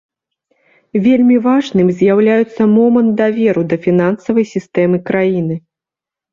[1.07, 5.55] Вельмі важным з'яўляецца момант даверу да фінансавай сістэмы краіны.